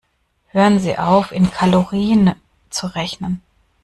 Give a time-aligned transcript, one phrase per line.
[0.47, 2.33] Hören Sie auf, in Kalorien
[2.71, 3.43] zu rechnen.